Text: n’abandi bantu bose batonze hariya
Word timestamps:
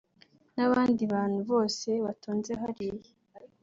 n’abandi 0.55 1.01
bantu 1.13 1.39
bose 1.51 1.89
batonze 2.05 2.51
hariya 2.61 3.09